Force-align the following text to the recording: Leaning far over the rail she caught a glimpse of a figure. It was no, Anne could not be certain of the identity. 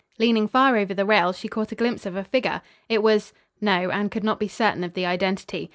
Leaning 0.17 0.47
far 0.47 0.77
over 0.77 0.95
the 0.95 1.05
rail 1.05 1.31
she 1.31 1.47
caught 1.47 1.71
a 1.71 1.75
glimpse 1.75 2.07
of 2.07 2.15
a 2.15 2.23
figure. 2.23 2.63
It 2.89 3.03
was 3.03 3.33
no, 3.61 3.91
Anne 3.91 4.09
could 4.09 4.23
not 4.23 4.39
be 4.39 4.47
certain 4.47 4.83
of 4.83 4.95
the 4.95 5.05
identity. 5.05 5.69